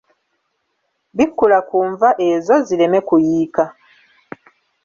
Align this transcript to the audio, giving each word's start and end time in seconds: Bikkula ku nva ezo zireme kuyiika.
Bikkula 1.17 1.59
ku 1.69 1.77
nva 1.91 2.09
ezo 2.29 2.55
zireme 2.67 2.99
kuyiika. 3.07 3.63